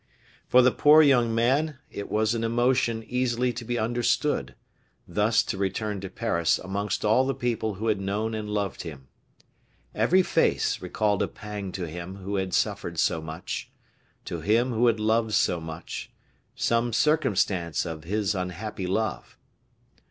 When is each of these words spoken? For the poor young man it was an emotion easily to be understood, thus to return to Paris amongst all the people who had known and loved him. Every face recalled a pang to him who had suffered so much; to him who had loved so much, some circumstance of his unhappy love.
For 0.47 0.63
the 0.63 0.71
poor 0.71 1.03
young 1.03 1.35
man 1.35 1.77
it 1.91 2.09
was 2.09 2.33
an 2.33 2.43
emotion 2.43 3.03
easily 3.07 3.53
to 3.53 3.63
be 3.63 3.77
understood, 3.77 4.55
thus 5.07 5.43
to 5.43 5.59
return 5.59 6.01
to 6.01 6.09
Paris 6.09 6.57
amongst 6.57 7.05
all 7.05 7.23
the 7.27 7.35
people 7.35 7.75
who 7.75 7.85
had 7.85 8.01
known 8.01 8.33
and 8.33 8.49
loved 8.49 8.81
him. 8.81 9.09
Every 9.93 10.23
face 10.23 10.81
recalled 10.81 11.21
a 11.21 11.27
pang 11.27 11.71
to 11.73 11.85
him 11.85 12.15
who 12.15 12.37
had 12.37 12.55
suffered 12.55 12.97
so 12.97 13.21
much; 13.21 13.69
to 14.25 14.41
him 14.41 14.71
who 14.71 14.87
had 14.87 14.99
loved 14.99 15.33
so 15.33 15.59
much, 15.61 16.11
some 16.55 16.93
circumstance 16.93 17.85
of 17.85 18.03
his 18.03 18.33
unhappy 18.33 18.87
love. 18.87 19.37